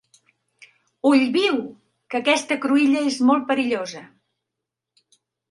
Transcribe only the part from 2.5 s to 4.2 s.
cruïlla és molt perillosa.